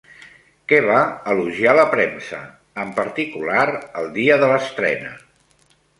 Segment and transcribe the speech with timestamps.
[0.71, 1.01] Què va
[1.33, 2.39] elogiar la premsa
[2.85, 3.67] en particular
[4.03, 5.13] el dia de l'estrena?